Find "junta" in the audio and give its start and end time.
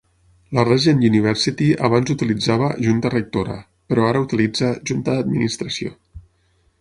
2.85-3.11, 4.93-5.15